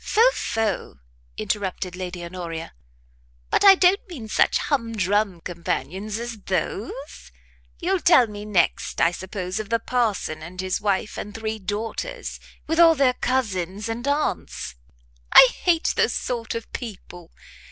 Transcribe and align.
"Pho, 0.03 0.31
pho," 0.33 0.95
interrupted 1.37 1.95
Lady 1.95 2.25
Honoria, 2.25 2.73
"but 3.51 3.63
I 3.63 3.75
don't 3.75 4.01
mean 4.09 4.27
such 4.27 4.57
hum 4.57 4.93
drum 4.97 5.41
companions 5.41 6.17
as 6.17 6.39
those; 6.47 7.31
you'll 7.79 7.99
tell 7.99 8.25
me 8.25 8.43
next, 8.43 8.99
I 8.99 9.11
suppose, 9.11 9.59
of 9.59 9.69
the 9.69 9.77
parson 9.77 10.41
and 10.41 10.59
his 10.59 10.81
wife 10.81 11.19
and 11.19 11.35
three 11.35 11.59
daughters, 11.59 12.39
with 12.65 12.79
all 12.79 12.95
their 12.95 13.13
cousins 13.13 13.87
and 13.87 14.07
aunts; 14.07 14.73
I 15.33 15.49
hate 15.65 15.93
those 15.95 16.13
sort 16.13 16.55
of 16.55 16.73
people. 16.73 17.29